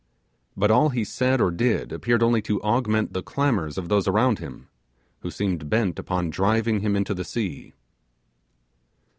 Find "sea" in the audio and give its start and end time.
7.23-7.75